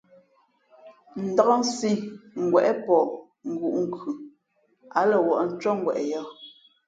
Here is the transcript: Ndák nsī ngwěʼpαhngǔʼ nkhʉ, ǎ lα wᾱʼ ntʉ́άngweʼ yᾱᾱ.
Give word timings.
Ndák 1.23 1.49
nsī 1.61 1.91
ngwěʼpαhngǔʼ 2.41 3.75
nkhʉ, 3.83 4.11
ǎ 4.99 5.01
lα 5.09 5.17
wᾱʼ 5.27 5.39
ntʉ́άngweʼ 5.47 5.97
yᾱᾱ. 6.11 6.23